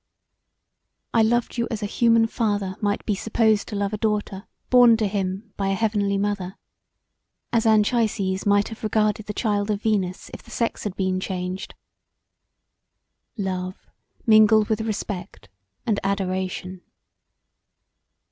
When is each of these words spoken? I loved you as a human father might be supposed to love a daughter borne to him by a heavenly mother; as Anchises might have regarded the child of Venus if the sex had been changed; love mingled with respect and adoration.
I 1.13 1.21
loved 1.21 1.59
you 1.59 1.67
as 1.69 1.83
a 1.83 1.85
human 1.85 2.25
father 2.25 2.75
might 2.81 3.05
be 3.05 3.13
supposed 3.13 3.67
to 3.67 3.75
love 3.75 3.93
a 3.93 3.99
daughter 3.99 4.47
borne 4.71 4.97
to 4.97 5.07
him 5.07 5.53
by 5.57 5.67
a 5.67 5.75
heavenly 5.75 6.17
mother; 6.17 6.55
as 7.53 7.67
Anchises 7.67 8.43
might 8.43 8.69
have 8.69 8.81
regarded 8.83 9.27
the 9.27 9.33
child 9.35 9.69
of 9.69 9.83
Venus 9.83 10.31
if 10.33 10.41
the 10.41 10.49
sex 10.49 10.85
had 10.85 10.95
been 10.95 11.19
changed; 11.19 11.75
love 13.37 13.75
mingled 14.25 14.69
with 14.69 14.81
respect 14.81 15.49
and 15.85 15.99
adoration. 16.03 16.81